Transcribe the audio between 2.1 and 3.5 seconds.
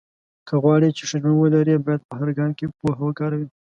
هر ګام کې پوهه وکاروې.